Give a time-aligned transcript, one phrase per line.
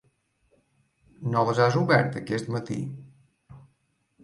[1.35, 2.81] No les has obert aquest matí?